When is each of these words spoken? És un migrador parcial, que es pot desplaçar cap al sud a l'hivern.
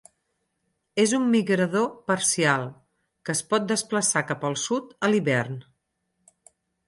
És 1.01 1.11
un 1.17 1.27
migrador 1.33 1.85
parcial, 2.11 2.65
que 3.29 3.35
es 3.37 3.43
pot 3.53 3.69
desplaçar 3.73 4.25
cap 4.33 4.49
al 4.49 4.59
sud 4.65 4.95
a 5.07 5.11
l'hivern. 5.15 5.61